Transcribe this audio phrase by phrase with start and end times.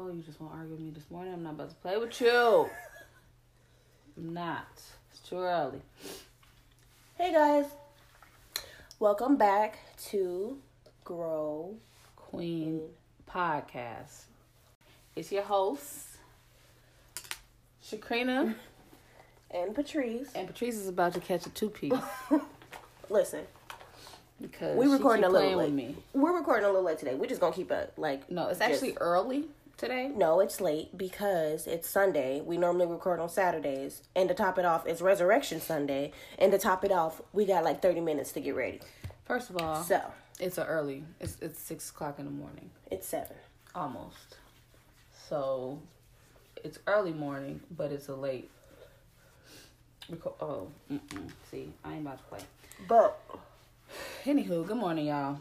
[0.00, 1.32] Oh, you just want to argue with me this morning?
[1.32, 2.70] I'm not about to play with you.
[4.16, 4.68] I'm not.
[5.10, 5.80] It's too early.
[7.16, 7.64] Hey guys,
[9.00, 9.80] welcome back
[10.10, 10.56] to
[11.02, 11.74] Grow
[12.14, 12.82] Queen
[13.28, 14.26] Podcast.
[15.16, 16.06] It's your host,
[17.84, 18.54] Shakrina,
[19.50, 20.30] and Patrice.
[20.32, 21.92] and Patrice is about to catch a two piece
[23.10, 23.40] Listen,
[24.40, 25.96] because we she recording a little late.
[26.12, 27.16] We're recording a little late today.
[27.16, 29.46] We're just gonna keep it like No, it's just- actually early
[29.78, 30.10] today.
[30.14, 32.42] no, it's late because it's Sunday.
[32.42, 36.58] We normally record on Saturdays, and to top it off, it's Resurrection Sunday, and to
[36.58, 38.80] top it off, we got like thirty minutes to get ready.
[39.24, 40.00] First of all, So
[40.38, 41.04] it's a early.
[41.20, 43.36] It's it's six o'clock in the morning, it's seven.
[43.74, 44.36] almost.
[45.28, 45.78] So
[46.64, 48.50] it's early morning, but it's a late.
[50.10, 51.30] Reco- oh, mm-mm.
[51.50, 52.40] see, I ain't about to play.
[52.88, 53.18] But
[54.24, 55.38] Anywho, good morning, y'all.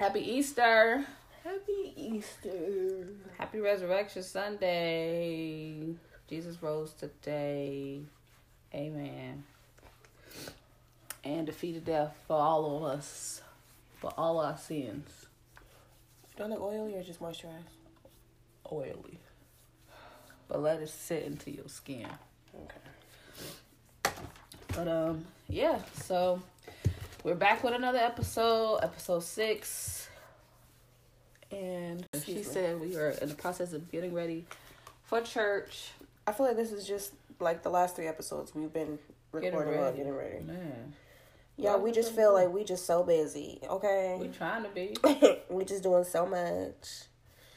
[0.00, 1.04] Happy Easter.
[1.44, 3.08] Happy Easter.
[3.38, 5.94] Happy Resurrection Sunday.
[6.28, 8.00] Jesus rose today.
[8.74, 9.44] Amen.
[11.24, 13.42] And defeated death for all of us,
[14.00, 15.26] for all our sins.
[16.36, 17.62] Do I look oily or just moisturized?
[18.70, 19.18] Oily.
[20.48, 22.06] But let it sit into your skin.
[22.64, 24.14] Okay.
[24.74, 25.80] But um, yeah.
[26.02, 26.40] So
[27.24, 30.07] we're back with another episode, episode six.
[31.50, 34.44] And she said we were in the process of getting ready
[35.04, 35.90] for church.
[36.26, 38.98] I feel like this is just like the last three episodes we've been
[39.32, 39.96] recording ready.
[39.96, 40.40] getting ready.
[40.40, 40.94] Man,
[41.56, 43.60] Yeah, we just feel like we just so busy.
[43.68, 44.96] Okay, we trying to be.
[45.48, 47.08] we just doing so much.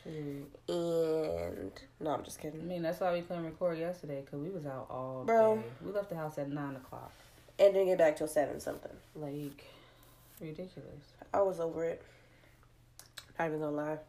[0.04, 0.50] Shoot.
[0.68, 2.62] And no, I'm just kidding.
[2.62, 5.58] I mean, that's why we couldn't record yesterday because we was out all Bro.
[5.58, 5.64] day.
[5.86, 7.12] We left the house at nine o'clock.
[7.60, 8.92] And didn't get back till seven something.
[9.16, 9.66] Like
[10.40, 11.14] ridiculous.
[11.34, 12.02] I was over it.
[13.42, 13.98] Not even gonna lie.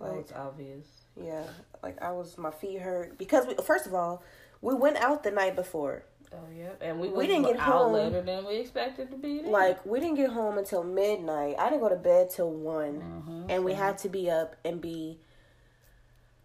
[0.00, 0.86] Like it's obvious.
[1.20, 1.42] yeah,
[1.82, 4.22] like I was my feet hurt because we first of all
[4.60, 6.04] we went out the night before.
[6.32, 7.92] Oh yeah, and we We didn't get out home.
[7.94, 9.40] later than we expected to be.
[9.40, 9.50] There.
[9.50, 11.56] Like we didn't get home until midnight.
[11.58, 13.24] I didn't go to bed till one.
[13.26, 13.52] Mhm.
[13.52, 15.18] and we had to be up and be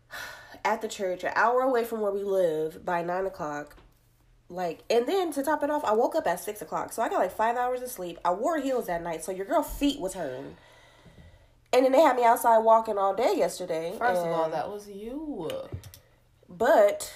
[0.66, 3.76] at the church an hour away from where we live by nine o'clock
[4.50, 7.10] like and then to top it off i woke up at six o'clock so i
[7.10, 10.00] got like five hours of sleep i wore heels that night so your girl feet
[10.00, 10.56] was hurting
[11.74, 14.88] and then they had me outside walking all day yesterday First of all, that was
[14.90, 15.50] you.
[16.50, 17.12] but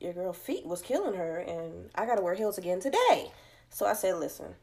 [0.00, 3.30] your girl feet was killing her and i gotta wear heels again today
[3.70, 4.54] so i said listen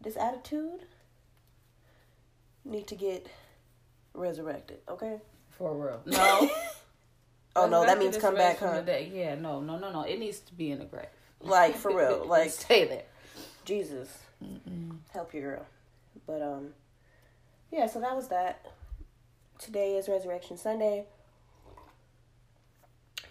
[0.00, 0.80] this attitude
[2.64, 3.26] need to get
[4.14, 5.18] resurrected okay
[5.58, 6.00] For real.
[6.06, 6.50] No.
[7.56, 8.80] Oh no, that means come back, from huh?
[8.80, 9.00] the.
[9.04, 10.02] Yeah, no, no, no, no.
[10.02, 11.06] It needs to be in the grave.
[11.40, 13.04] Like for real, like stay there.
[13.64, 14.08] Jesus,
[15.12, 15.66] help your girl.
[16.26, 16.70] But um,
[17.74, 17.86] yeah.
[17.86, 18.64] So that was that.
[19.58, 21.04] Today is Resurrection Sunday.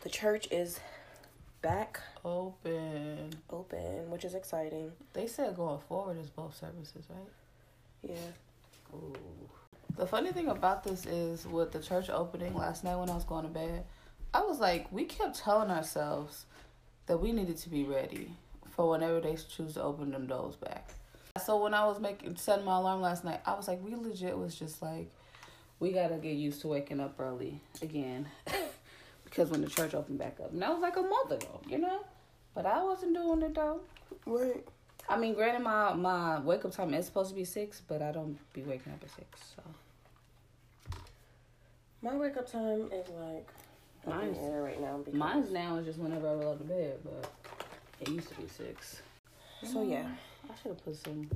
[0.01, 0.79] The church is
[1.61, 3.33] back Open.
[3.49, 4.91] open, which is exciting.
[5.13, 7.31] They said going forward is both services, right?
[8.01, 8.95] Yeah.
[8.95, 9.15] Ooh.
[9.95, 13.23] The funny thing about this is with the church opening last night when I was
[13.23, 13.85] going to bed,
[14.33, 16.45] I was like, we kept telling ourselves
[17.05, 18.31] that we needed to be ready
[18.71, 20.89] for whenever they choose to open them doors back.
[21.45, 24.37] So when I was making setting my alarm last night, I was like, we legit
[24.37, 25.09] was just like,
[25.79, 28.27] we gotta get used to waking up early again,
[29.25, 31.77] because when the church opened back up, and that was like a month ago, you
[31.77, 31.99] know.
[32.55, 33.81] But I wasn't doing it though.
[34.25, 34.63] Right.
[35.09, 38.11] I mean, granted, my my wake up time is supposed to be six, but I
[38.11, 39.53] don't be waking up at six.
[39.55, 39.63] So
[42.01, 43.47] My wake up time is like
[44.05, 44.97] Mine's- right now.
[44.97, 47.31] Because, mine's now is just whenever I roll out of bed, but
[48.01, 49.01] it used to be six.
[49.63, 50.07] So yeah.
[50.49, 51.29] I should have put some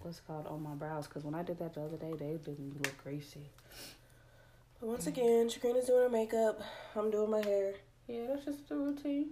[0.00, 2.82] what's called on my brows because when I did that the other day, they didn't
[2.82, 3.50] look greasy.
[4.80, 6.60] But once again, Shakrina's doing her makeup.
[6.96, 7.74] I'm doing my hair.
[8.08, 9.30] Yeah, that's just the routine.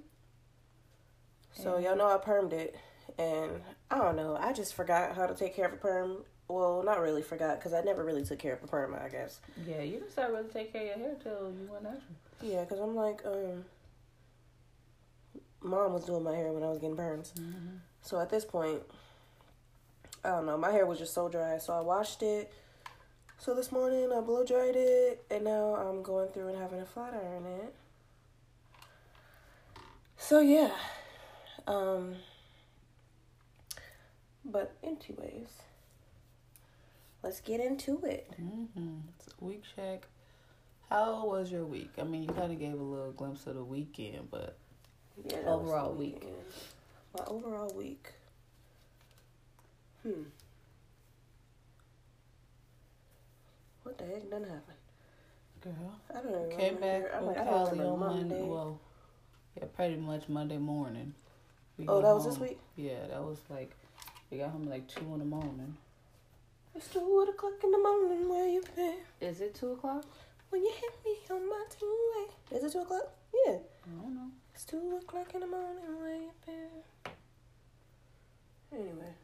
[1.52, 2.76] So y'all know I permed it,
[3.18, 3.60] and
[3.90, 4.36] I don't know.
[4.40, 6.18] I just forgot how to take care of a perm.
[6.46, 8.94] Well, not really forgot because I never really took care of a perm.
[8.94, 9.40] I guess.
[9.66, 12.02] Yeah, you didn't start really take care of your hair till you went natural.
[12.42, 13.64] Yeah, because I'm like, um,
[15.62, 17.32] mom was doing my hair when I was getting perms.
[18.02, 18.82] So at this point,
[20.24, 20.58] I don't know.
[20.58, 22.52] My hair was just so dry, so I washed it.
[23.38, 26.84] So this morning I blow dried it, and now I'm going through and having a
[26.86, 27.74] flat iron it.
[30.18, 30.72] So yeah,
[31.66, 32.14] um,
[34.44, 35.48] but anyways,
[37.22, 38.30] let's get into it.
[38.40, 38.96] Mm-hmm.
[39.40, 40.06] Week check.
[40.90, 41.90] How was your week?
[41.98, 44.58] I mean, you kind of gave a little glimpse of the weekend, but
[45.24, 46.14] Yeah, that was the Overall week.
[46.16, 46.34] weekend.
[47.16, 48.12] My overall week.
[50.02, 50.22] Hmm.
[53.82, 54.76] What the heck done happened?
[55.62, 55.74] Girl.
[56.10, 56.56] I don't know.
[56.56, 58.18] Came back I'm from like, I Cali on Monday.
[58.20, 58.42] Monday.
[58.42, 58.80] Well,
[59.56, 61.14] yeah, pretty much Monday morning.
[61.76, 62.58] We Oh, got that was this week?
[62.76, 63.70] Yeah, that was like
[64.30, 65.76] we got home like two in the morning.
[66.74, 68.28] It's two o'clock in the morning.
[68.28, 68.96] Where you been?
[69.20, 70.04] Is it two o'clock?
[70.50, 72.56] When you hit me on my two-way.
[72.56, 73.08] Is it two o'clock?
[73.46, 73.52] Yeah.
[73.86, 74.30] I don't know.
[74.54, 75.82] It's two o'clock in the morning.
[76.00, 77.12] Where you been?
[78.72, 79.14] Anyway.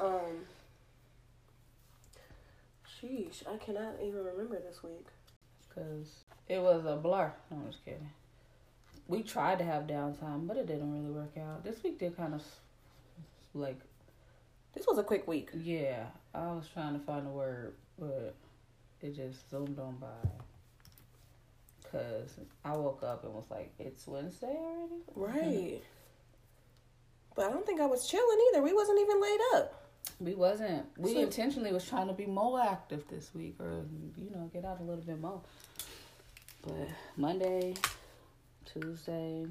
[0.00, 0.44] Um.
[3.02, 5.06] Sheesh, I cannot even remember this week.
[5.74, 7.32] Cause it was a blur.
[7.50, 8.08] No, I'm just kidding.
[9.08, 11.64] We tried to have downtime, but it didn't really work out.
[11.64, 12.42] This week did kind of
[13.52, 13.78] like
[14.72, 15.50] This was a quick week.
[15.54, 16.06] yeah.
[16.34, 18.34] I was trying to find a word, but
[19.02, 20.28] it just zoomed on by.
[21.92, 25.82] Cause I woke up and was like, "It's Wednesday already." Right.
[27.34, 28.62] But I don't think I was chilling either.
[28.62, 29.80] We wasn't even laid up.
[30.20, 30.86] We wasn't.
[30.98, 33.84] We So- intentionally was trying to be more active this week, or
[34.16, 35.40] you know, get out a little bit more.
[36.62, 37.74] But Monday,
[38.64, 39.46] Tuesday,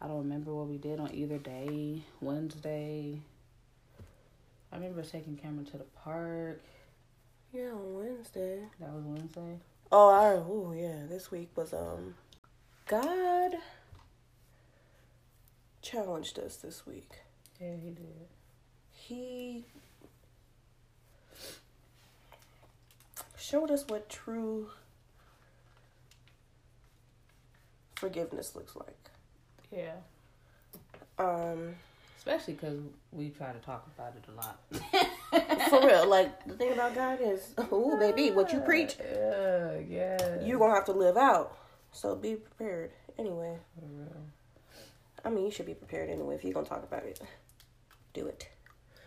[0.00, 2.02] I don't remember what we did on either day.
[2.20, 3.20] Wednesday,
[4.72, 6.60] I remember taking Cameron to the park.
[7.52, 8.60] Yeah, on Wednesday.
[8.80, 9.58] That was Wednesday.
[9.92, 11.06] Oh, I oh yeah.
[11.08, 12.14] This week was um,
[12.86, 13.54] God
[15.84, 17.10] challenged us this week.
[17.60, 18.26] Yeah, he did.
[18.90, 19.64] He
[23.36, 24.68] showed us what true
[27.96, 28.96] forgiveness looks like.
[29.70, 29.94] Yeah,
[31.18, 31.74] Um,
[32.16, 32.78] especially because
[33.12, 35.68] we try to talk about it a lot.
[35.68, 40.42] for real, like the thing about God is, oh baby, what you preach, Yeah, yeah.
[40.44, 41.58] you're gonna have to live out.
[41.92, 42.90] So be prepared.
[43.18, 44.26] Anyway, For real.
[45.24, 47.20] I mean, you should be prepared anyway if you're gonna talk about it.
[48.12, 48.48] Do it.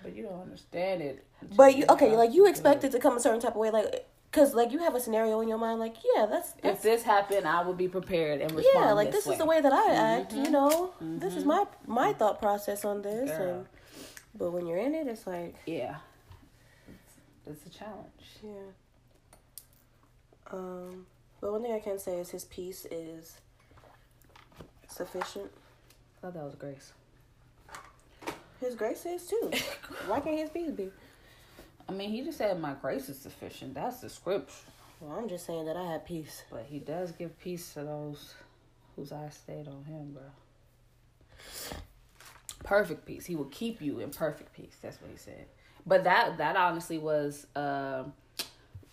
[0.04, 1.25] But you don't understand it.
[1.56, 2.16] But you okay?
[2.16, 4.80] Like you expect it to come a certain type of way, like because like you
[4.80, 7.88] have a scenario in your mind, like yeah, that's If this happened, I would be
[7.88, 8.86] prepared and respond.
[8.86, 9.34] yeah, like this, way.
[9.34, 10.34] is the way that I act.
[10.34, 10.46] Mhm.
[10.46, 13.30] You know, this is my my thought process on this.
[13.30, 13.56] Girl.
[13.60, 13.66] And
[14.36, 15.96] but when you're in it, it's like Yeah,
[16.88, 18.25] it's, it's a challenge.
[18.44, 18.72] yeah.
[20.52, 21.06] Um,
[21.42, 23.38] but one thing I can say is his peace is
[24.88, 25.52] sufficient.
[26.18, 26.94] I thought that was grace.
[28.60, 29.52] His grace is too.
[30.08, 30.90] Why can't his peace be?
[31.88, 34.54] I mean, he just said, "My grace is sufficient." That's the scripture.
[35.00, 36.44] Well, I'm just saying that I have peace.
[36.50, 38.34] But he does give peace to those
[38.96, 40.24] whose eyes stayed on him, bro.
[42.63, 43.25] Perfect peace.
[43.25, 44.75] He will keep you in perfect peace.
[44.81, 45.46] That's what he said.
[45.86, 48.13] But that that honestly was um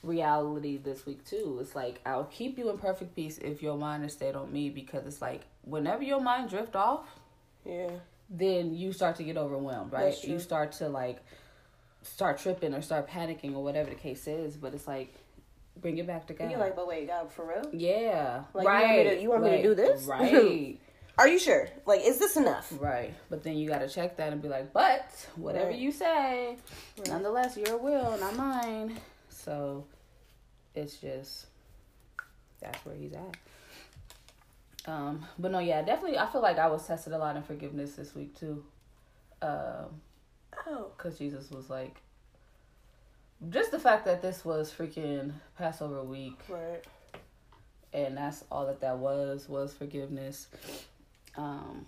[0.04, 1.58] reality this week too.
[1.60, 4.70] It's like I'll keep you in perfect peace if your mind is stayed on me
[4.70, 7.06] because it's like whenever your mind drift off,
[7.64, 7.90] Yeah.
[8.30, 10.14] then you start to get overwhelmed, right?
[10.24, 11.22] You start to like
[12.02, 14.56] start tripping or start panicking or whatever the case is.
[14.56, 15.14] But it's like
[15.80, 16.50] bring it back to God.
[16.50, 17.68] You're like, but wait, God, for real?
[17.72, 19.02] yeah, Like, you want me right.
[19.16, 20.06] to- you want me to do this?
[20.06, 20.78] Right,
[21.18, 21.68] Are you sure?
[21.86, 22.72] Like, is this enough?
[22.80, 23.12] right.
[23.30, 25.04] But then you got to check that and be like, but
[25.36, 25.78] whatever Right.
[25.78, 26.56] you say,
[26.98, 27.08] Right.
[27.08, 28.98] nonetheless, your will, not mine.
[29.28, 29.84] So
[30.74, 31.46] it's just
[32.60, 33.36] that's where he's at.
[34.86, 36.18] Um, but no, yeah, definitely.
[36.18, 38.64] I feel like I was tested a lot in forgiveness this week too.
[39.42, 40.00] Um,
[40.66, 40.92] Oh.
[40.96, 42.00] because Jesus was like,
[43.50, 46.82] just the fact that this was freaking Passover week, Right.
[47.92, 50.46] and that's all that that was was forgiveness.
[51.36, 51.86] Um,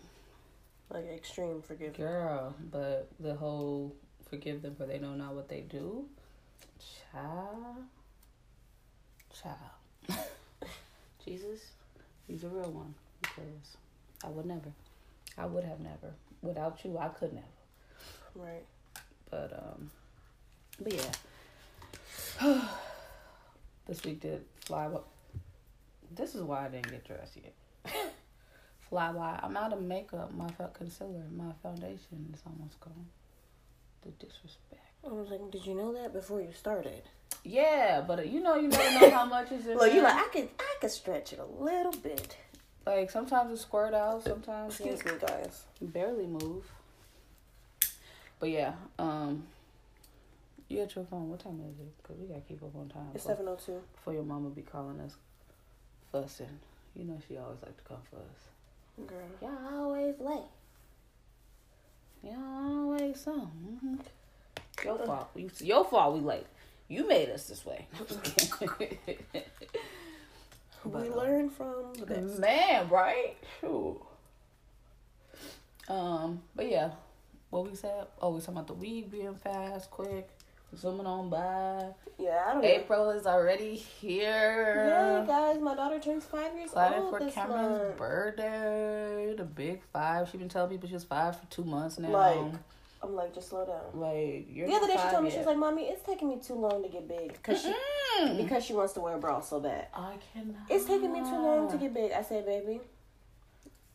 [0.91, 1.97] Like extreme forgiveness.
[1.97, 3.95] girl, but the whole
[4.29, 6.09] forgive them for they know not what they do,
[7.13, 7.77] child,
[9.43, 10.19] child.
[11.25, 11.61] Jesus,
[12.27, 13.77] he's a real one because
[14.25, 14.73] I would never,
[15.37, 16.15] I would have never.
[16.43, 17.47] Without you, I could never.
[18.35, 18.65] Right.
[19.31, 19.91] But um,
[20.81, 21.13] but yeah.
[23.87, 24.89] this week did fly.
[24.89, 25.01] by-
[26.15, 27.55] This is why I didn't get dressed yet.
[28.89, 29.41] fly by.
[29.43, 30.33] I'm out of makeup.
[30.35, 33.07] My concealer, my foundation is almost gone.
[34.03, 34.86] The disrespect.
[35.05, 37.03] I was like, did you know that before you started?
[37.45, 40.05] Yeah, but you know, you never know how much is in Look, you there.
[40.05, 42.37] like, I could, I could stretch it a little bit.
[42.85, 44.23] Like sometimes it squirt out.
[44.25, 45.65] Sometimes it Excuse me, guys.
[45.81, 46.65] barely move.
[48.39, 49.45] But yeah, um,
[50.69, 51.29] you at your phone.
[51.31, 51.93] What time is it?
[52.07, 53.09] Cause we gotta keep up on time.
[53.15, 53.81] It's before- seven oh two.
[53.95, 55.17] Before your mama be calling us
[56.13, 56.61] fussing.
[56.95, 59.07] You know she always like to come fuss.
[59.07, 59.19] Girl.
[59.43, 60.51] Y'all always late.
[62.23, 63.79] Y'all always something.
[63.81, 63.97] hmm
[64.85, 65.29] Your fault.
[65.35, 66.47] You, your fault we late.
[66.89, 67.87] You made us this way.
[68.79, 68.99] we
[70.85, 72.39] But, um, learn from the best.
[72.39, 73.37] Man, right?
[73.61, 74.01] Shoot.
[75.89, 76.91] Um, but yeah,
[77.51, 78.07] what we said.
[78.21, 80.29] Oh, we talking about the week being fast, quick.
[80.77, 81.87] zooming on by.
[82.19, 82.69] Yeah, I don't know.
[82.69, 84.87] April is already here.
[84.89, 87.97] Yeah, guys, my daughter turns five years Excited old for this Cameron's month.
[87.99, 90.29] birthday, the big five.
[90.31, 92.09] She been telling people she was five for two months now.
[92.11, 92.53] Like,
[93.07, 94.01] I'm like, just slow down.
[94.01, 96.41] like you're The other day she told me she was like, "Mommy, it's taking me
[96.45, 97.73] too long to get big because she
[98.37, 99.87] because she wants to wear a bra so bad.
[99.95, 100.57] I cannot.
[100.69, 102.81] It's taking me too long to get big." I said, "Baby,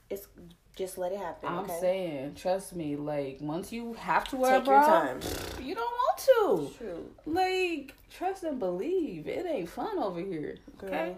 [0.09, 0.27] it's
[0.75, 1.77] just let it happen." I'm okay?
[1.81, 2.95] saying, trust me.
[2.95, 5.13] Like once you have to wear take a bra,
[5.61, 6.77] you don't want to.
[6.77, 9.27] True, Like trust and believe.
[9.27, 10.57] It ain't fun over here.
[10.81, 11.17] Okay.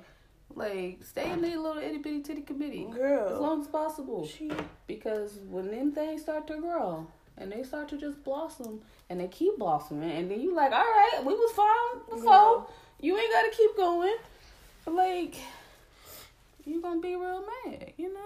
[0.55, 4.25] Like stay in the little itty bitty titty committee girl, as long as possible.
[4.27, 4.51] she
[4.87, 9.27] Because when them things start to grow and they start to just blossom and they
[9.27, 12.67] keep blossoming and then you like, all right, we was fine before.
[13.01, 14.15] You ain't gotta keep going.
[14.85, 15.35] Like
[16.65, 18.19] you gonna be real mad, you know?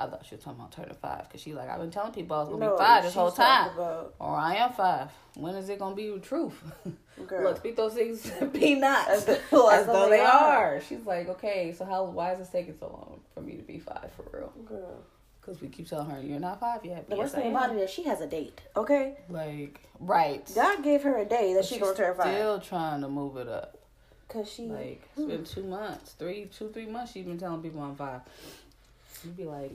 [0.00, 2.36] I thought she was talking about turning five because she like I've been telling people
[2.36, 5.10] I was gonna no, be five this whole time, About, or I am five.
[5.34, 6.54] When is it gonna be the truth?
[7.26, 10.76] girl, Look, speak those things be not As as, though- as though they they are.
[10.76, 10.80] are.
[10.80, 12.04] She's like, okay, so how?
[12.04, 14.52] Why is this taking so long for me to be five for real?
[14.66, 15.02] girl.
[15.48, 17.08] Because we keep telling her you're not five yet.
[17.08, 18.60] The Yes, worst I thing about it is she has a date.
[18.76, 20.46] Okay, like right.
[20.54, 22.34] God gave her a day that she She's gonna turn five.
[22.34, 23.78] Still trying to move it up.
[24.28, 27.12] Cause she Like it's been two months, three, two, three months.
[27.12, 28.20] She's been telling people I'm five.
[29.24, 29.74] You'd be like,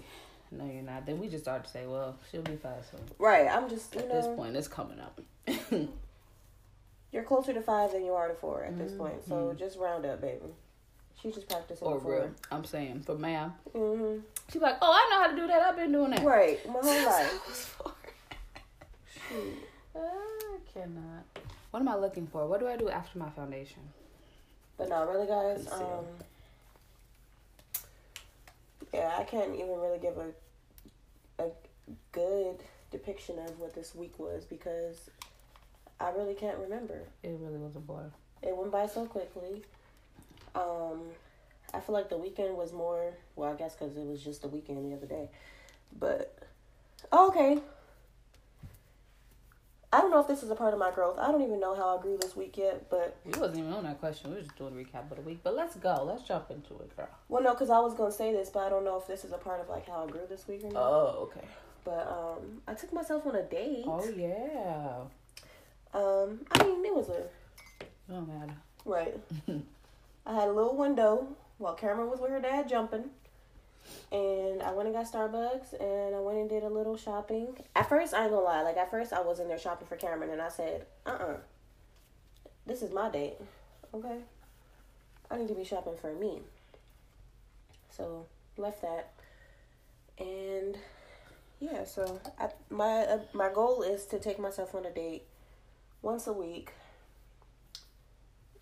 [0.51, 1.07] no, you're not.
[1.07, 3.01] Then we just start to say, well, she'll be five soon.
[3.17, 3.47] right.
[3.49, 5.19] I'm just you At know this point, it's coming up.
[7.11, 8.97] you're closer to five than you are to four at this Mhm.
[8.99, 9.27] point.
[9.27, 10.53] So just round up, baby.
[11.23, 12.31] She's just practicing or for real.
[12.51, 13.53] I'm saying for ma'am.
[13.73, 14.19] Mm-hmm.
[14.51, 15.61] She's like, oh, I know how to do that.
[15.61, 16.25] I've been doing that.
[16.25, 17.47] Right, my whole life.
[17.47, 17.93] was four.
[19.29, 19.53] Shoot.
[19.95, 21.23] I cannot.
[21.71, 22.45] What am I looking for?
[22.45, 23.79] What do I do after my foundation?
[24.77, 25.71] But no, really, guys.
[25.71, 26.05] Um,
[28.93, 30.31] yeah, I can't even really give a
[31.39, 31.49] a
[32.11, 32.57] good
[32.91, 35.09] depiction of what this week was because
[36.01, 36.99] I really can't remember.
[37.23, 38.11] It really was a blur.
[38.41, 39.63] It went by so quickly.
[40.55, 41.01] Um,
[41.73, 43.13] I feel like the weekend was more.
[43.35, 45.29] Well, I guess because it was just the weekend the other day,
[45.99, 46.37] but
[47.11, 47.59] oh, okay.
[49.91, 51.19] I don't know if this is a part of my growth.
[51.19, 53.83] I don't even know how I grew this week yet, but We wasn't even on
[53.83, 54.31] that question.
[54.31, 55.41] We were just doing a recap of the week.
[55.43, 56.03] But let's go.
[56.03, 57.07] Let's jump into it, girl.
[57.29, 59.33] well, no, because I was gonna say this, but I don't know if this is
[59.33, 60.81] a part of like how I grew this week or not.
[60.81, 61.45] Oh, okay.
[61.85, 63.83] But um, I took myself on a date.
[63.85, 65.01] Oh yeah.
[65.93, 67.17] Um, I mean, it was a
[67.81, 68.53] It don't matter.
[68.85, 69.15] right.
[70.33, 71.27] I had a little window
[71.59, 73.11] while Cameron was with her dad jumping,
[74.11, 77.55] and I went and got Starbucks, and I went and did a little shopping.
[77.75, 78.63] At first, I ain't gonna lie.
[78.63, 81.37] Like at first, I was in there shopping for Cameron, and I said, "Uh, uh
[82.65, 83.35] this is my date.
[83.93, 84.17] Okay,
[85.29, 86.41] I need to be shopping for me."
[87.91, 88.25] So
[88.57, 89.11] left that,
[90.17, 90.79] and
[91.59, 91.83] yeah.
[91.83, 95.25] So I, my uh, my goal is to take myself on a date
[96.01, 96.71] once a week,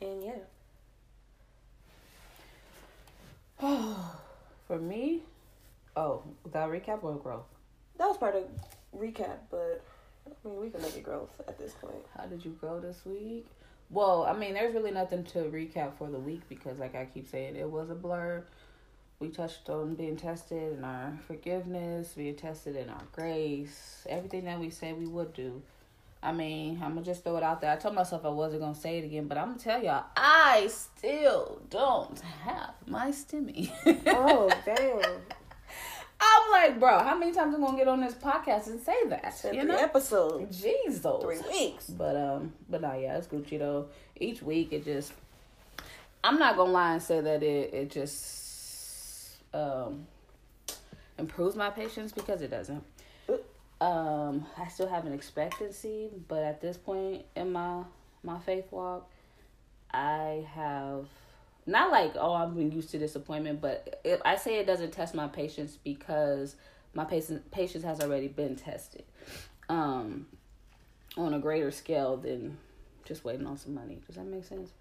[0.02, 0.40] and yeah.
[4.68, 5.22] For me,
[5.96, 7.46] oh, without recap or growth?
[8.00, 8.44] That was part of
[8.98, 9.84] recap, but
[10.26, 12.04] I mean, we can make it growth at this point.
[12.18, 13.46] How did you grow this week?
[13.92, 17.30] Well, I mean, there's really nothing to recap for the week because, like I keep
[17.30, 18.44] saying, it was a blur.
[19.20, 24.60] We touched on being tested in our forgiveness, being tested in our grace, everything that
[24.60, 25.62] we said we would do.
[26.24, 27.72] I mean, I'm gonna just throw it out there.
[27.72, 30.68] I told myself I wasn't gonna say it again, but I'm gonna tell y'all, I
[30.68, 33.72] still don't have my stimmy.
[34.06, 35.22] Oh, damn.
[36.24, 39.42] I'm like, bro, how many times I'm gonna get on this podcast and say that?
[39.44, 40.52] Every you know, episode.
[40.52, 41.22] Jesus.
[41.22, 41.90] Three weeks.
[41.90, 43.88] But um, but no, yeah, it's Gucci though.
[44.16, 45.14] Each week it just,
[46.24, 50.06] I'm not gonna lie and say that it it just um
[51.18, 52.84] improves my patience because it doesn't.
[53.82, 57.84] Um, I still have an expectancy, but at this point in my
[58.24, 59.10] my faith walk,
[59.92, 61.08] I have
[61.66, 65.14] not like oh I'm been used to disappointment, but if I say it doesn't test
[65.14, 66.56] my patience because
[66.94, 69.04] my patience patience has already been tested.
[69.68, 70.28] Um,
[71.18, 72.58] on a greater scale than
[73.06, 74.00] just waiting on some money.
[74.08, 74.72] Does that make sense?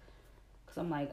[0.65, 1.11] Because I'm like,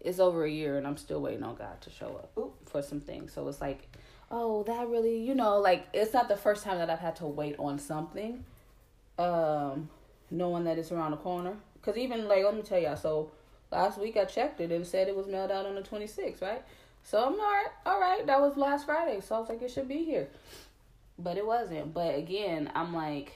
[0.00, 3.00] it's over a year and I'm still waiting on God to show up for some
[3.00, 3.32] things.
[3.32, 3.88] So it's like,
[4.30, 7.26] oh, that really, you know, like it's not the first time that I've had to
[7.26, 8.44] wait on something,
[9.18, 9.88] um,
[10.30, 11.56] knowing that it's around the corner.
[11.74, 12.96] Because even like, let me tell y'all.
[12.96, 13.30] So
[13.70, 16.62] last week I checked it and said it was mailed out on the 26th, right?
[17.02, 17.68] So I'm all right.
[17.86, 19.20] All right, that was last Friday.
[19.20, 20.28] So I was like, it should be here,
[21.18, 21.94] but it wasn't.
[21.94, 23.32] But again, I'm like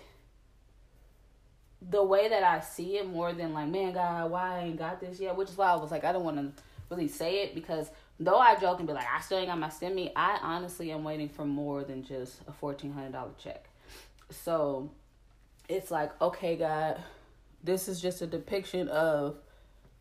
[1.91, 5.01] the way that I see it more than like, man, God, why I ain't got
[5.01, 5.37] this yet?
[5.37, 7.91] Which is why I was like, I don't want to really say it because
[8.25, 11.05] though I joke and be like, I still ain't got my stimmy, I honestly am
[11.05, 13.69] waiting for more than just a fourteen hundred dollar check.
[14.31, 14.91] So
[15.69, 17.01] it's like, okay, God,
[17.63, 19.37] this is just a depiction of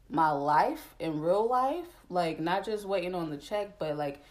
[0.09, 4.21] my life in real life, like not just waiting on the check, but like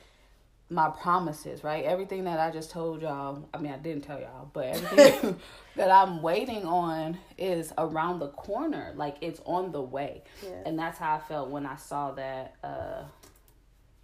[0.68, 1.84] my promises, right?
[1.84, 5.40] Everything that I just told y'all, I mean, I didn't tell y'all, but everything
[5.76, 8.92] that I'm waiting on is around the corner.
[8.94, 10.22] Like it's on the way.
[10.42, 10.62] Yeah.
[10.66, 13.02] And that's how I felt when I saw that, uh,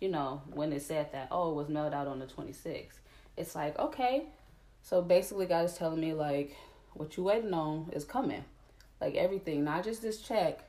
[0.01, 2.99] you know, when it said that, oh, it was mailed out on the 26th.
[3.37, 4.25] It's like, okay.
[4.83, 6.57] So basically, God is telling me, like,
[6.95, 8.45] what you waiting on is coming.
[9.01, 10.61] Like everything, not just this check,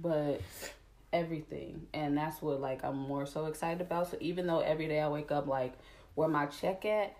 [0.00, 0.40] but
[1.14, 5.00] everything and that's what like i'm more so excited about so even though every day
[5.00, 5.72] i wake up like
[6.16, 7.16] where my check at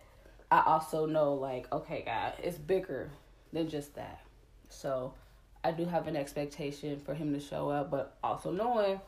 [0.51, 3.09] i also know like okay god it's bigger
[3.53, 4.21] than just that
[4.69, 5.15] so
[5.63, 9.01] i do have an expectation for him to show up but also knowing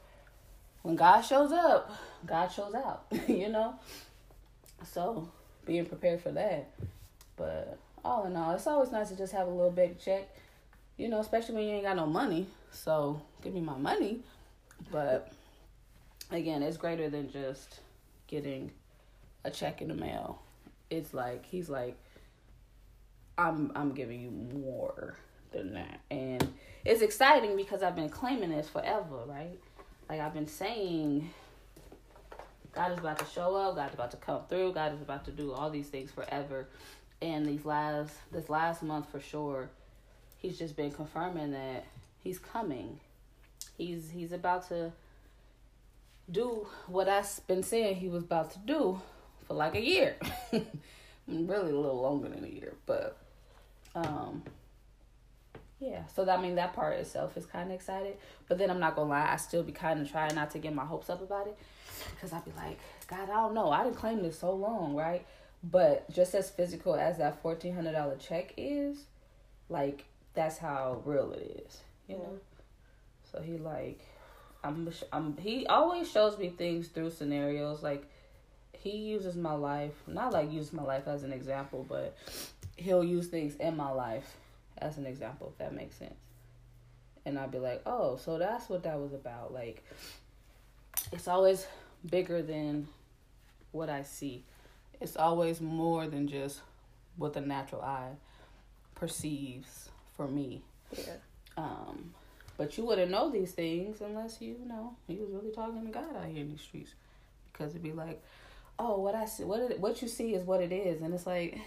[0.86, 1.92] when god shows up
[2.26, 3.74] god shows out you know
[4.84, 5.28] so
[5.64, 6.70] being prepared for that
[7.36, 10.28] but all in all it's always nice to just have a little big check
[10.96, 14.20] you know especially when you ain't got no money so give me my money
[14.90, 15.32] but
[16.30, 17.80] again, it's greater than just
[18.26, 18.70] getting
[19.44, 20.42] a check in the mail.
[20.90, 21.96] It's like he's like
[23.38, 25.16] I'm I'm giving you more
[25.52, 26.00] than that.
[26.10, 26.46] And
[26.84, 29.58] it's exciting because I've been claiming this forever, right?
[30.08, 31.30] Like I've been saying
[32.72, 35.24] God is about to show up, God is about to come through, God is about
[35.26, 36.68] to do all these things forever.
[37.22, 39.70] And these last this last month for sure,
[40.38, 41.84] he's just been confirming that
[42.22, 43.00] he's coming
[43.76, 44.92] He's he's about to
[46.30, 49.00] do what I've been saying he was about to do
[49.46, 50.16] for like a year.
[51.28, 53.18] really a little longer than a year, but
[53.94, 54.42] um
[55.86, 58.16] yeah, so that I mean that part itself is kind of excited,
[58.48, 60.74] but then I'm not gonna lie, I still be kind of trying not to get
[60.74, 61.56] my hopes up about it,
[62.14, 65.24] because I'd be like, God, I don't know, I didn't claim this so long, right?
[65.62, 69.04] But just as physical as that fourteen hundred dollar check is,
[69.68, 71.78] like that's how real it is,
[72.08, 72.38] you know.
[73.32, 74.00] So he like,
[74.62, 75.36] I'm, I'm.
[75.38, 77.82] He always shows me things through scenarios.
[77.82, 78.06] Like,
[78.72, 82.16] he uses my life, not like use my life as an example, but
[82.76, 84.36] he'll use things in my life
[84.78, 85.48] as an example.
[85.52, 86.14] If that makes sense.
[87.24, 89.52] And I'd be like, oh, so that's what that was about.
[89.52, 89.84] Like,
[91.12, 91.66] it's always
[92.08, 92.86] bigger than
[93.72, 94.44] what I see.
[95.00, 96.60] It's always more than just
[97.16, 98.12] what the natural eye
[98.94, 100.62] perceives for me.
[100.96, 101.14] Yeah.
[101.56, 102.14] Um,
[102.56, 105.90] but you wouldn't know these things unless you, you know he was really talking to
[105.90, 106.94] God out here in these streets,
[107.52, 108.22] because it'd be like,
[108.78, 111.26] oh, what I see, what it, what you see is what it is, and it's
[111.26, 111.58] like,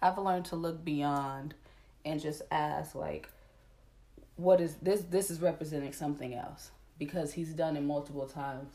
[0.00, 1.54] I've learned to look beyond,
[2.04, 3.28] and just ask like,
[4.36, 5.02] what is this?
[5.02, 8.74] This is representing something else because he's done it multiple times,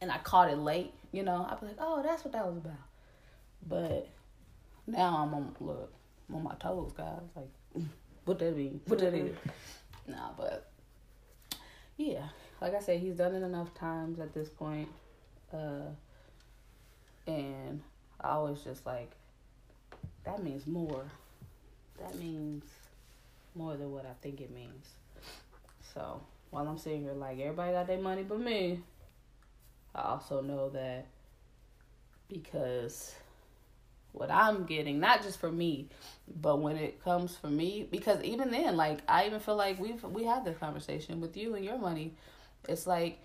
[0.00, 0.92] and I caught it late.
[1.12, 2.72] You know, I'd be like, oh, that's what that was about,
[3.68, 4.08] but
[4.86, 5.92] now I'm on look,
[6.28, 7.20] I'm on my toes, guys.
[7.36, 7.50] Like,
[8.24, 8.80] what that mean?
[8.86, 9.36] What that is?
[10.06, 10.70] Nah, but
[11.96, 12.28] yeah,
[12.60, 14.88] like I said, he's done it enough times at this point.
[15.52, 15.90] Uh,
[17.26, 17.82] and
[18.20, 19.12] I was just like,
[20.24, 21.04] that means more.
[22.00, 22.64] That means
[23.54, 24.86] more than what I think it means.
[25.94, 28.80] So while I'm sitting here like everybody got their money but me,
[29.94, 31.06] I also know that
[32.28, 33.14] because
[34.12, 35.88] what I'm getting, not just for me,
[36.40, 40.02] but when it comes for me, because even then, like I even feel like we've
[40.04, 42.14] we had this conversation with you and your money.
[42.68, 43.18] It's like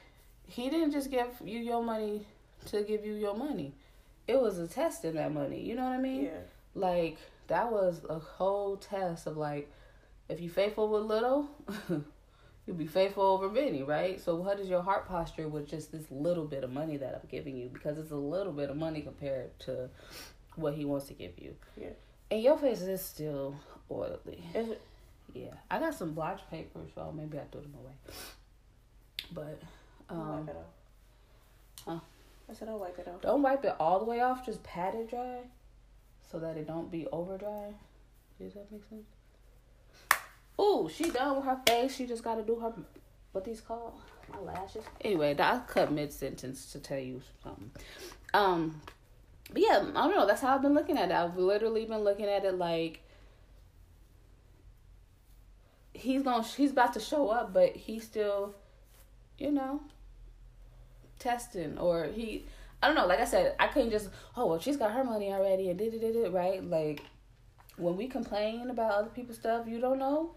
[0.47, 2.25] he didn't just give you your money
[2.67, 3.73] to give you your money.
[4.27, 5.61] It was a test in that money.
[5.61, 6.25] You know what I mean?
[6.25, 6.39] Yeah.
[6.75, 9.71] Like that was a whole test of like,
[10.29, 11.49] if you faithful with little,
[11.89, 14.19] you'll be faithful over many, right?
[14.19, 17.27] So what is your heart posture with just this little bit of money that I'm
[17.29, 17.69] giving you?
[17.71, 19.89] Because it's a little bit of money compared to
[20.55, 21.55] what he wants to give you.
[21.79, 21.89] Yeah.
[22.29, 23.55] And your face is still
[23.89, 24.43] oily.
[24.53, 24.81] Is it?
[25.33, 25.53] Yeah.
[25.71, 27.93] I got some blotch paper, so maybe I threw them away.
[29.31, 29.61] But
[30.09, 31.85] um wipe it off.
[31.85, 31.99] Huh?
[32.49, 33.21] I said I'll wipe it off.
[33.21, 35.41] don't wipe it all the way off, just pat it dry
[36.31, 37.73] so that it don't be over dry.
[38.39, 39.07] Does that make sense?
[40.59, 41.95] Ooh, she done with her face.
[41.95, 42.73] She just gotta do her
[43.31, 43.93] what these called?
[44.31, 44.83] My lashes.
[45.01, 47.71] Anyway, I cut mid sentence to tell you something.
[48.33, 48.81] Um
[49.51, 50.25] but yeah, I don't know.
[50.25, 51.13] That's how I've been looking at it.
[51.13, 53.01] I've literally been looking at it like
[55.93, 58.55] he's to he's about to show up, but he's still,
[59.37, 59.81] you know,
[61.19, 62.45] testing or he.
[62.81, 63.07] I don't know.
[63.07, 65.93] Like I said, I couldn't just oh well she's got her money already and did
[65.93, 66.63] it did it right.
[66.63, 67.01] Like
[67.77, 70.31] when we complain about other people's stuff, you don't know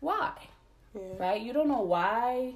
[0.00, 0.32] why,
[0.94, 1.00] Yeah.
[1.18, 1.40] right?
[1.40, 2.54] You don't know why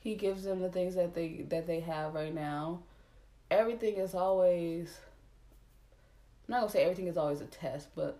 [0.00, 2.80] he gives them the things that they that they have right now.
[3.50, 4.98] Everything is always
[6.48, 8.18] I'm not gonna say everything is always a test, but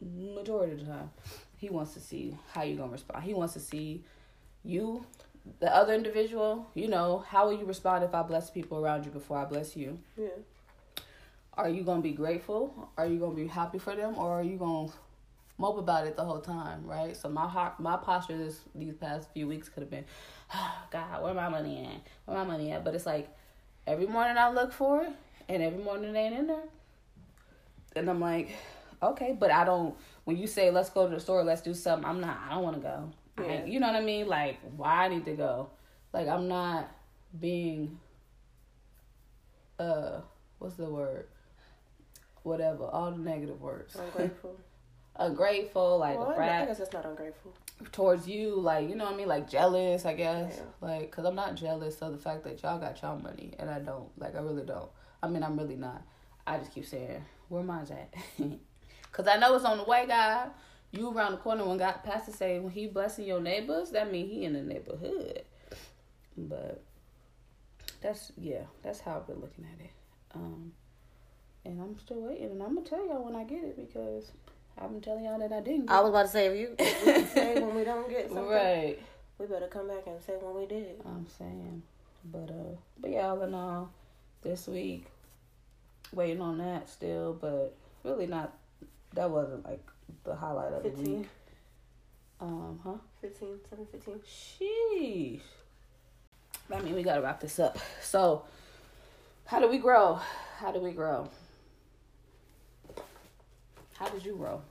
[0.00, 1.10] majority of the time,
[1.56, 3.24] he wants to see how you're gonna respond.
[3.24, 4.02] He wants to see
[4.64, 5.04] you,
[5.60, 6.66] the other individual.
[6.74, 9.76] You know, how will you respond if I bless people around you before I bless
[9.76, 9.98] you?
[10.16, 10.28] Yeah.
[11.54, 12.90] Are you gonna be grateful?
[12.96, 14.90] Are you gonna be happy for them, or are you gonna
[15.58, 16.86] mope about it the whole time?
[16.86, 17.16] Right.
[17.16, 20.04] So my heart, my posture this these past few weeks could have been,
[20.54, 22.00] oh, God, where my money at?
[22.24, 22.84] Where my money at?
[22.84, 23.28] But it's like
[23.86, 25.12] every morning I look for it,
[25.48, 26.64] and every morning it ain't in there.
[27.94, 28.50] And I'm like,
[29.02, 29.94] okay, but I don't.
[30.24, 32.38] When you say let's go to the store, let's do something, I'm not.
[32.48, 33.10] I don't want to go.
[33.38, 33.48] I Yeah.
[33.48, 34.26] ain't- you know what I mean?
[34.28, 35.70] Like why I need to go?
[36.12, 36.90] Like I'm not
[37.38, 37.98] being.
[39.78, 40.20] Uh,
[40.58, 41.26] what's the word?
[42.42, 43.94] Whatever, all the negative words.
[43.96, 44.56] Ungrateful.
[45.16, 47.52] Ungrateful, like well, a I, I brat guess it's not ungrateful.
[47.92, 50.56] towards you, like you know what I mean, like jealous, I guess.
[50.56, 50.88] Yeah.
[50.88, 53.78] Like, cause I'm not jealous of the fact that y'all got y'all money and I
[53.78, 54.08] don't.
[54.18, 54.88] Like, I really don't.
[55.22, 56.02] I mean, I'm really not.
[56.46, 58.12] I just keep saying, where mine's at?
[59.12, 60.50] cause I know it's on the way, God.
[60.92, 64.28] You around the corner when God pastor say when he blessing your neighbors, that mean
[64.28, 65.42] he in the neighborhood.
[66.36, 66.82] But
[68.02, 69.90] that's yeah, that's how I've been looking at it.
[70.34, 70.72] Um,
[71.64, 74.32] and I'm still waiting, and I'm gonna tell y'all when I get it because
[74.78, 75.86] I've been telling y'all that I didn't.
[75.86, 78.46] Get I was about to say if you, if say when we don't get something,
[78.46, 78.98] right.
[79.38, 81.00] we better come back and say when we did.
[81.06, 81.82] I'm saying,
[82.24, 83.90] but uh, but yeah, all in all,
[84.42, 85.06] this week,
[86.12, 88.52] waiting on that still, but really not.
[89.14, 89.86] That wasn't like
[90.24, 91.28] the highlight of the 15, week.
[92.40, 92.94] Um, huh?
[93.20, 94.20] 15, 7, 15.
[94.26, 95.40] Sheesh.
[96.72, 97.78] I mean, we gotta wrap this up.
[98.02, 98.44] So,
[99.46, 100.20] how do we grow?
[100.58, 101.28] How do we grow?
[103.94, 104.62] How did you grow?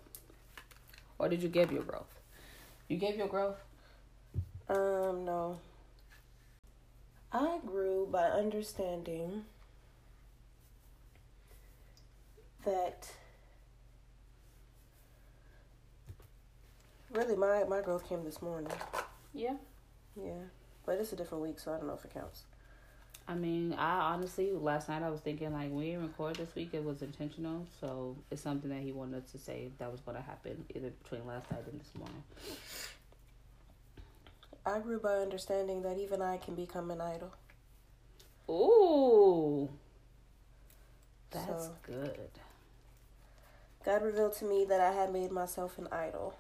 [1.20, 2.20] Or did you give your growth?
[2.88, 3.58] You gave your growth?
[4.68, 5.60] Um, no.
[7.32, 9.44] I grew by understanding
[12.66, 13.08] that
[17.12, 18.72] really my my growth came this morning.
[19.34, 19.56] Yeah.
[20.22, 20.34] Yeah.
[20.86, 22.44] But it's a different week, so I don't know if it counts.
[23.28, 26.70] I mean, I honestly last night I was thinking like we didn't record this week.
[26.74, 30.18] It was intentional, so it's something that he wanted us to say that was going
[30.18, 32.24] to happen either between last night and this morning.
[34.66, 37.32] I grew by understanding that even I can become an idol.
[38.50, 39.70] Ooh,
[41.30, 42.30] that's So- good.
[43.86, 46.36] God revealed to me that I had made myself an idol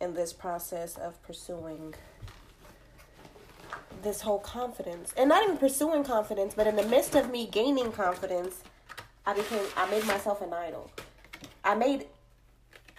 [0.00, 1.94] In this process of pursuing
[4.02, 5.12] this whole confidence.
[5.16, 8.62] And not even pursuing confidence, but in the midst of me gaining confidence,
[9.26, 10.90] I became I made myself an idol.
[11.62, 12.06] I made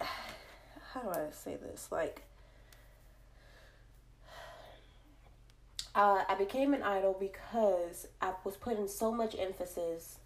[0.92, 1.88] how do I say this?
[1.90, 2.22] Like
[5.94, 10.18] uh, I became an idol because I was putting so much emphasis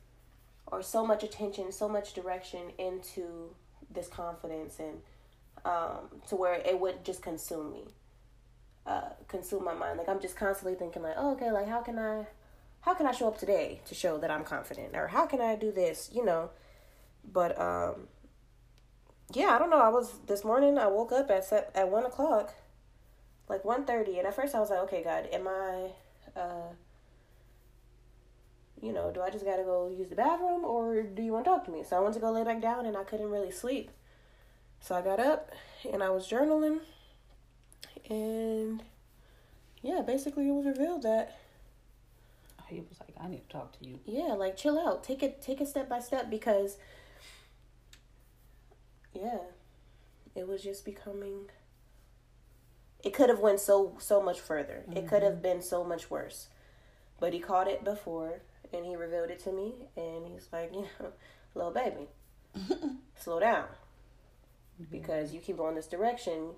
[0.66, 3.54] or so much attention, so much direction into
[3.92, 5.00] this confidence and
[5.64, 7.88] um, to where it would just consume me,
[8.86, 9.98] uh, consume my mind.
[9.98, 12.26] Like I'm just constantly thinking, like, oh, okay, like how can I,
[12.82, 15.56] how can I show up today to show that I'm confident, or how can I
[15.56, 16.50] do this, you know?
[17.32, 18.06] But um,
[19.32, 19.80] yeah, I don't know.
[19.80, 20.78] I was this morning.
[20.78, 22.54] I woke up at set at one o'clock,
[23.48, 25.90] like one thirty, and at first I was like, okay, God, am I,
[26.38, 26.68] uh,
[28.80, 31.50] you know, do I just gotta go use the bathroom, or do you want to
[31.50, 31.82] talk to me?
[31.82, 33.90] So I went to go lay back down, and I couldn't really sleep.
[34.80, 35.50] So I got up
[35.92, 36.80] and I was journaling,
[38.08, 38.82] and
[39.82, 41.38] yeah, basically it was revealed that
[42.68, 45.42] he was like, "I need to talk to you." yeah, like chill out, take it,
[45.42, 46.78] take it step by step because
[49.12, 49.38] yeah,
[50.34, 51.50] it was just becoming.
[53.04, 54.84] It could have went so so much further.
[54.94, 55.42] It could have mm-hmm.
[55.42, 56.48] been so much worse,
[57.20, 58.40] but he caught it before
[58.72, 61.12] and he revealed it to me, and he's like, you know,
[61.54, 62.08] little baby,
[63.16, 63.64] slow down
[64.90, 66.50] because you keep going this direction,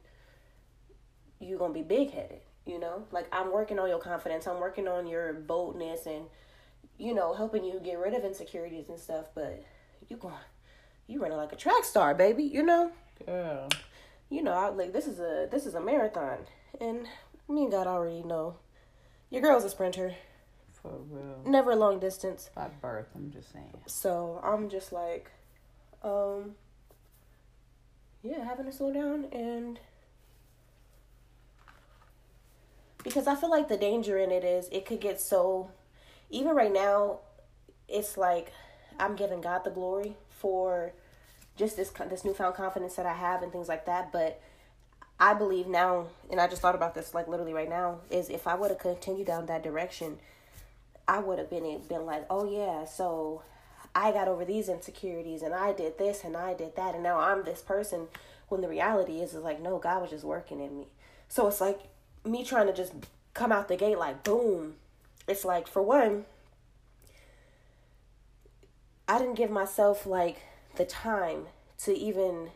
[1.41, 2.41] you're gonna be big headed.
[2.67, 4.47] You know, like I'm working on your confidence.
[4.47, 6.27] I'm working on your boldness and
[6.99, 9.27] you know helping you get rid of insecurities and stuff.
[9.35, 9.65] But
[10.09, 10.35] you going,
[11.07, 12.45] you running like a track star, baby.
[12.45, 12.93] You know,
[13.25, 13.69] Girl,
[14.29, 14.53] you know.
[14.53, 16.39] I like this is a this is a marathon,
[16.81, 17.07] and
[17.49, 18.57] me and God already know.
[19.31, 20.15] Your girl's a sprinter,
[20.71, 21.43] for real.
[21.47, 22.51] never long distance.
[22.55, 23.79] By birth, I'm just saying.
[23.87, 25.31] So I'm just like,
[26.03, 26.55] um,
[28.23, 29.79] yeah, having to slow down and
[33.05, 35.71] because I feel like the danger in it is it could get so,
[36.31, 37.21] even right now,
[37.89, 38.53] it's like
[38.99, 40.93] I'm giving God the glory for
[41.57, 44.41] just this this newfound confidence that I have and things like that, but.
[45.21, 48.47] I believe now, and I just thought about this like literally right now, is if
[48.47, 50.19] I would have continued down that direction,
[51.09, 53.43] I would have been been like, oh yeah, so
[53.99, 57.19] I got over these insecurities and I did this and I did that and now
[57.19, 58.07] I'm this person
[58.49, 60.87] When the reality is, is like, no, God was just working in me.
[61.29, 61.81] So it's like
[62.25, 62.93] me trying to just
[63.35, 64.77] come out the gate like boom.
[65.27, 66.27] It's like for one,
[69.09, 70.43] I didn't give myself like
[70.77, 71.47] the time
[71.79, 72.51] to even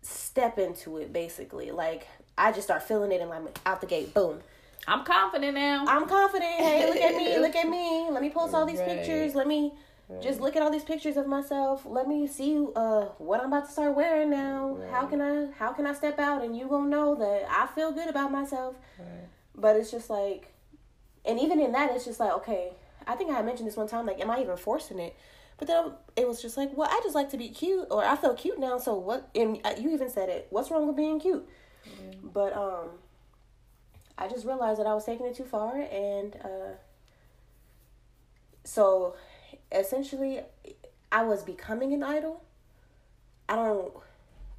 [0.00, 1.70] step into it basically.
[1.70, 2.06] Like
[2.38, 4.40] I just start feeling it and like out the gate, boom.
[4.86, 5.84] I'm confident now.
[5.86, 6.50] I'm confident.
[6.50, 8.08] Hey, look at me, look at me.
[8.10, 8.96] Let me post all these Right.
[8.96, 9.34] pictures.
[9.34, 9.74] Let me
[10.22, 11.84] just look at all these pictures of myself.
[11.84, 14.78] Let me see uh what I'm about to start wearing now.
[14.90, 17.92] How can I how can I step out and you gonna know that I feel
[17.92, 18.74] good about myself.
[19.54, 20.52] But it's just like
[21.24, 22.72] and even in that it's just like, okay,
[23.06, 25.14] I think I had mentioned this one time, like, am I even forcing it?
[25.58, 28.14] But then it was just like, well, I just like to be cute, or I
[28.16, 28.78] feel cute now.
[28.78, 29.28] So what?
[29.34, 30.46] And you even said it.
[30.50, 31.46] What's wrong with being cute?
[32.22, 32.90] But um,
[34.16, 36.74] I just realized that I was taking it too far, and uh,
[38.64, 39.16] so
[39.72, 40.40] essentially,
[41.12, 42.42] I was becoming an idol.
[43.48, 43.92] I don't.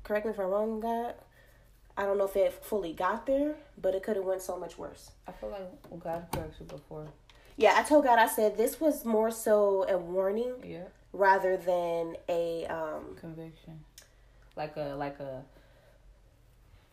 [0.04, 1.14] Correct me if I'm wrong, God.
[1.98, 4.78] I don't know if it fully got there, but it could have went so much
[4.78, 5.12] worse.
[5.28, 7.08] I feel like God corrects you before.
[7.58, 10.84] Yeah, I told God, I said this was more so a warning Yeah.
[11.12, 13.82] rather than a um Conviction.
[14.56, 15.44] Like a like a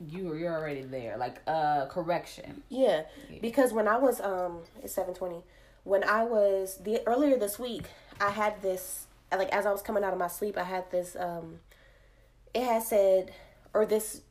[0.00, 1.16] you you're already there.
[1.16, 2.62] Like a correction.
[2.68, 3.38] yeah, Yeah.
[3.40, 5.44] because when I was um it's 720
[5.84, 7.84] when I was the earlier this week
[8.20, 11.16] I had this like as I was coming out of my sleep I had this
[11.18, 11.60] um
[12.54, 13.32] it had said
[13.74, 14.22] or this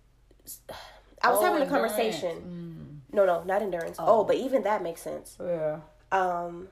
[1.21, 1.71] I was Oh, having a endurance.
[1.91, 3.01] conversation.
[3.11, 3.97] No, no, not endurance.
[3.99, 4.21] Oh.
[4.21, 4.23] Oh.
[4.23, 5.37] but even that makes sense.
[5.39, 5.79] Yeah.
[6.11, 6.67] Um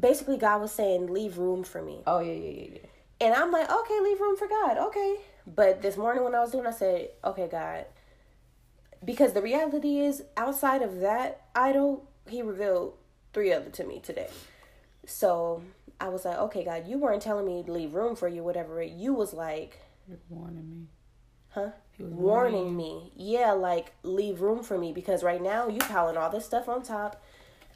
[0.00, 2.02] basically God was saying leave room for me.
[2.06, 2.78] Oh yeah yeah yeah yeah.
[3.20, 4.76] And I'm like, okay, leave room for God.
[4.78, 5.16] Okay.
[5.46, 7.84] But this morning when I was doing, I said, okay, God.
[9.04, 12.94] Because the reality is, outside of that idol, he revealed
[13.32, 14.28] three other to me today.
[15.06, 15.62] So
[16.04, 18.82] I was like, okay, God, you weren't telling me to leave room for you, whatever.
[18.82, 20.86] You was like, You're warning me.
[21.48, 21.70] huh?
[21.92, 23.10] He was Warning me.
[23.16, 24.92] Yeah, like, leave room for me.
[24.92, 27.22] Because right now, you piling all this stuff on top,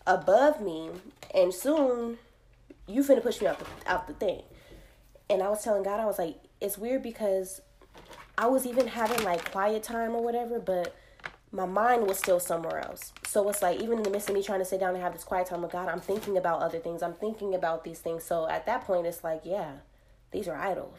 [0.07, 0.91] above me.
[1.35, 2.19] And soon,
[2.87, 4.43] you finna push me out the, out the thing.
[5.31, 7.62] And I was telling God, I was like, it's weird because
[8.37, 10.95] I was even having like quiet time or whatever, but
[11.51, 13.13] my mind was still somewhere else.
[13.27, 15.13] So it's like, even in the midst of me trying to sit down and have
[15.13, 17.03] this quiet time with God, I'm thinking about other things.
[17.03, 18.25] I'm thinking about these things.
[18.25, 19.73] So at that point, it's like, yeah,
[20.31, 20.99] these are idols.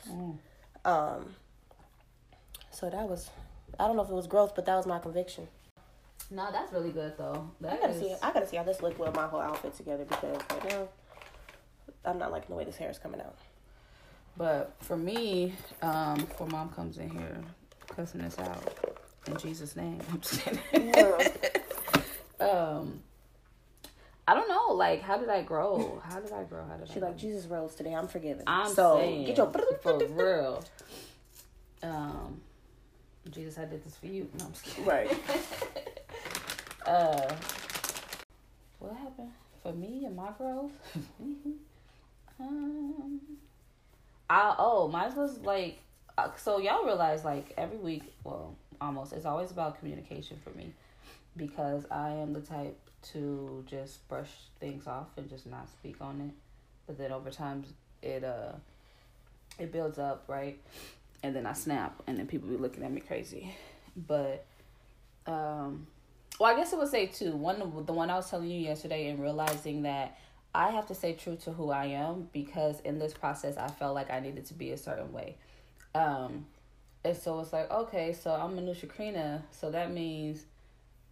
[0.85, 1.35] Um,
[2.71, 3.29] so that was,
[3.79, 5.47] I don't know if it was growth, but that was my conviction.
[6.31, 7.49] No, that's really good though.
[7.67, 10.05] I gotta is- see, I gotta see how this look with my whole outfit together
[10.05, 10.87] because right now,
[12.05, 13.35] I'm not liking the way this hair is coming out.
[14.37, 17.41] But for me, um, before mom comes in here
[17.87, 18.98] cussing us out
[19.31, 20.93] in Jesus' name, I'm just kidding.
[22.39, 22.99] um,
[24.27, 24.73] I don't know.
[24.73, 26.01] Like, how did I grow?
[26.03, 26.65] How did I grow?
[26.65, 27.93] How did She I like Jesus rose today.
[27.93, 28.43] I'm forgiven.
[28.45, 30.63] I'm so saying, get your for real.
[31.81, 32.41] Um,
[33.31, 34.27] Jesus, I did this for you.
[34.37, 34.85] No, I'm just kidding.
[34.85, 35.11] right.
[36.87, 37.35] Uh,
[38.79, 40.71] what happened for me and my growth?
[42.39, 43.19] um,
[44.27, 45.77] I oh, mine was like,
[46.17, 50.73] uh, so y'all realize like every week, well, almost it's always about communication for me,
[51.35, 52.77] because I am the type
[53.11, 56.33] to just brush things off and just not speak on it,
[56.87, 57.63] but then over time
[58.01, 58.53] it uh
[59.57, 60.59] it builds up right,
[61.23, 63.55] and then I snap, and then people be looking at me crazy,
[63.95, 64.45] but
[65.27, 65.87] um
[66.39, 67.35] well, I guess I would say two.
[67.35, 70.17] One, the one I was telling you yesterday, and realizing that
[70.55, 73.93] I have to stay true to who I am because in this process, I felt
[73.93, 75.35] like I needed to be a certain way.
[75.93, 76.45] Um,
[77.03, 80.45] and so it's like, okay, so I'm a new Shakrina, so that means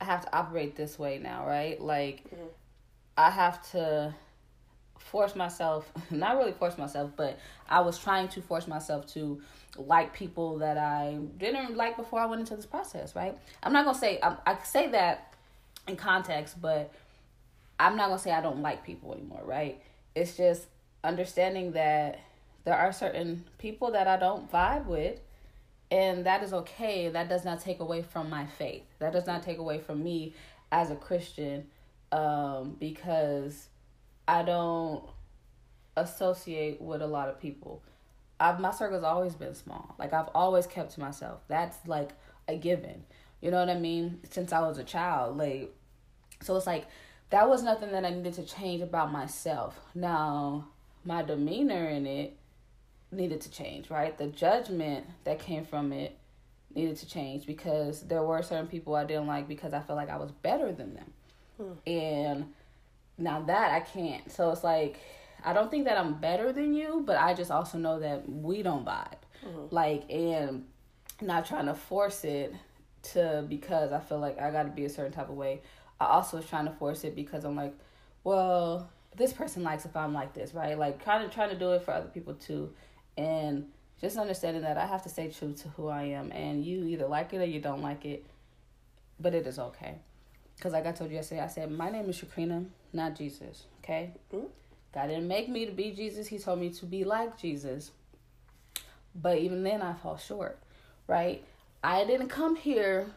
[0.02, 1.80] I have to operate this way now, right?
[1.82, 2.48] Like, Mhm.
[3.18, 4.14] I have to
[5.00, 7.38] force myself, not really force myself, but
[7.70, 9.42] I was trying to force myself to
[9.78, 13.38] like people that I didn't like before I went into this process, right?
[13.64, 15.34] I'm not gonna say I, I say that
[15.88, 16.92] in context, but
[17.80, 19.82] I'm not gonna say I don't like people anymore, right?
[20.16, 20.66] It's just
[21.04, 22.20] understanding that
[22.66, 25.20] there are certain people that I don't vibe with,
[25.92, 27.10] and that is okay.
[27.10, 28.84] That does not take away from my faith.
[29.00, 30.34] That does not take away from me
[30.72, 31.68] as a Christian,
[32.12, 33.70] um, because
[34.28, 35.04] I don't
[35.96, 37.84] associate with a lot of people.
[38.40, 39.96] I've, my circle's always been small.
[39.98, 41.42] Like I've always kept to myself.
[41.48, 42.12] That's like
[42.48, 43.04] a given.
[43.42, 44.20] You know what I mean?
[44.30, 45.74] Since I was a child, like
[46.42, 46.86] so it's like
[47.30, 49.80] that was nothing that I needed to change about myself.
[49.94, 50.68] Now,
[51.04, 52.38] my demeanor in it
[53.12, 54.18] needed to change, right?
[54.18, 56.18] The judgment that came from it
[56.74, 60.10] needed to change because there were certain people I didn't like because I felt like
[60.10, 61.14] I was better than them.
[61.58, 61.90] Hmm.
[61.90, 62.54] And
[63.18, 64.32] now that I can't.
[64.32, 65.00] So it's like
[65.44, 68.64] I don't think that I'm better than you, but I just also know that we
[68.64, 69.14] don't vibe.
[69.42, 69.68] Hmm.
[69.72, 70.66] Like and
[71.22, 72.54] not trying to force it
[73.02, 75.62] to because I feel like I got to be a certain type of way.
[76.00, 77.74] I also was trying to force it because I'm like,
[78.24, 80.78] well, this person likes if I'm like this, right?
[80.78, 82.72] Like kind of trying to do it for other people too,
[83.18, 83.66] and
[84.00, 87.08] just understanding that I have to stay true to who I am, and you either
[87.08, 88.26] like it or you don't like it,
[89.20, 89.96] but it is okay.
[90.60, 93.66] Cause like I told you yesterday, I said my name is Shakrina, not Jesus.
[93.84, 94.48] Okay, mm-hmm.
[94.94, 96.28] God didn't make me to be Jesus.
[96.28, 97.92] He told me to be like Jesus.
[99.14, 100.60] But even then, I fall short,
[101.08, 101.44] right?
[101.84, 103.08] I didn't come here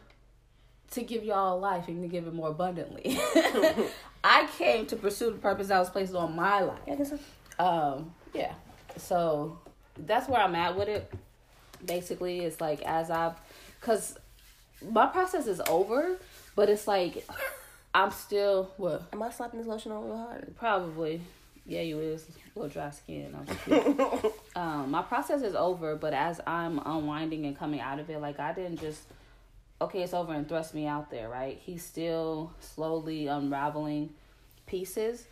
[0.91, 3.17] to give y'all life and to give it more abundantly.
[4.23, 7.13] I came to pursue the purpose that was placed on my life.
[7.57, 8.53] Um, yeah.
[8.97, 9.59] So
[10.05, 11.11] that's where I'm at with it.
[11.85, 13.33] Basically, it's like as I've,
[13.81, 14.17] cause
[14.89, 16.17] my process is over,
[16.55, 17.27] but it's like
[17.93, 19.03] I'm still what?
[19.11, 20.55] Am I slapping this lotion on real hard?
[20.57, 21.21] Probably.
[21.65, 23.35] Yeah, you is a little dry skin.
[24.53, 28.37] Um, my process is over, but as I'm unwinding and coming out of it, like
[28.37, 29.01] I didn't just
[29.79, 31.57] okay, it's over and thrust me out there, right?
[31.63, 34.09] He's still slowly unraveling
[34.67, 35.25] pieces,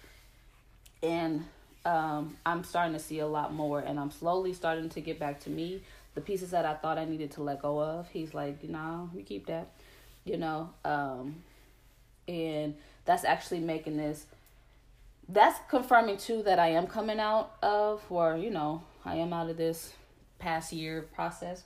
[1.03, 1.43] and
[1.85, 5.39] um, I'm starting to see a lot more, and I'm slowly starting to get back
[5.41, 5.81] to me.
[6.15, 9.23] The pieces that I thought I needed to let go of, he's like, no, you
[9.23, 9.69] keep that,
[10.25, 11.43] you know, um,
[12.27, 14.25] and that's actually making this
[15.29, 19.49] that's confirming too that I am coming out of, or you know, I am out
[19.49, 19.93] of this
[20.39, 21.63] past year process.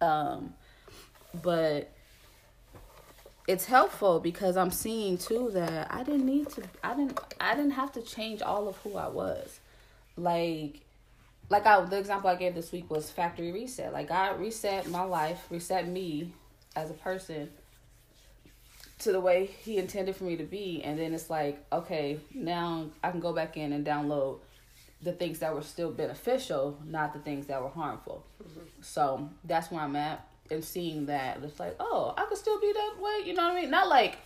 [0.00, 0.54] Um,
[1.42, 1.92] but
[3.50, 6.62] it's helpful because I'm seeing too that I didn't need to.
[6.84, 7.18] I didn't.
[7.40, 9.58] I didn't have to change all of who I was.
[10.16, 10.82] Like,
[11.48, 13.92] like I the example I gave this week was factory reset.
[13.92, 16.32] Like I reset my life, reset me
[16.76, 17.50] as a person
[19.00, 22.84] to the way he intended for me to be and then it's like okay now
[23.02, 24.38] i can go back in and download
[25.02, 28.60] the things that were still beneficial not the things that were harmful mm-hmm.
[28.82, 32.72] so that's where i'm at and seeing that it's like oh i could still be
[32.72, 34.18] that way you know what i mean not like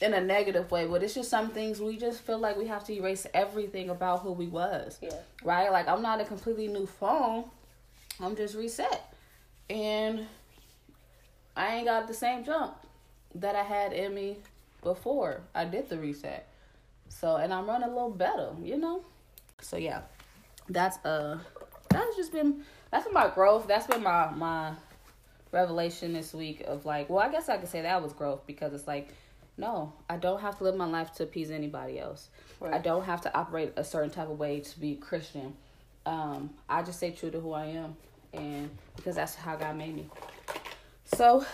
[0.00, 2.84] in a negative way but it's just some things we just feel like we have
[2.84, 5.10] to erase everything about who we was yeah
[5.44, 7.44] right like i'm not a completely new phone
[8.20, 9.14] i'm just reset
[9.70, 10.26] and
[11.56, 12.74] i ain't got the same jump
[13.34, 14.36] that I had in me
[14.82, 16.48] before I did the reset.
[17.08, 19.02] So and I'm running a little better, you know?
[19.60, 20.02] So yeah.
[20.68, 21.38] That's uh
[21.90, 23.66] that's just been that's been my growth.
[23.66, 24.72] That's been my my
[25.54, 28.74] revelation this week of like, well, I guess I could say that was growth because
[28.74, 29.08] it's like,
[29.56, 32.28] no, I don't have to live my life to appease anybody else.
[32.60, 32.74] Right.
[32.74, 35.54] I don't have to operate a certain type of way to be Christian.
[36.04, 37.96] Um, I just stay true to who I am,
[38.34, 40.10] and because that's how God made me.
[41.04, 41.46] So,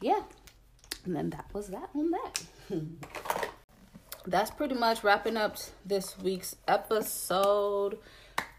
[0.00, 0.22] yeah,
[1.04, 2.42] and then that was that on that.
[4.24, 7.98] That's pretty much wrapping up this week's episode.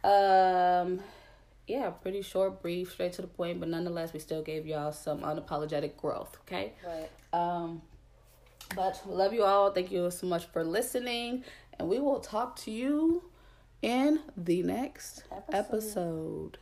[0.04, 1.00] Um
[1.68, 5.22] yeah, pretty short, brief, straight to the point, but nonetheless we still gave y'all some
[5.22, 6.74] unapologetic growth, okay?
[6.86, 7.10] Right.
[7.34, 7.82] Um
[8.76, 9.72] but love you all.
[9.72, 11.44] Thank you so much for listening.
[11.80, 13.24] And we will talk to you
[13.82, 15.58] in the next episode.
[15.58, 16.58] episode.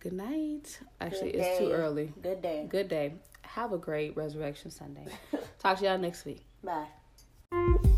[0.00, 0.80] Good night.
[1.00, 2.12] Actually, Good it's too early.
[2.22, 2.66] Good day.
[2.68, 3.14] Good day.
[3.42, 5.06] Have a great Resurrection Sunday.
[5.58, 6.44] Talk to y'all next week.
[6.62, 7.94] Bye.